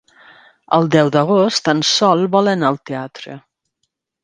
El 0.77 0.89
deu 0.95 1.11
d'agost 1.15 1.69
en 1.75 1.85
Sol 1.91 2.25
vol 2.39 2.51
anar 2.57 2.73
al 2.73 2.83
teatre. 2.91 3.39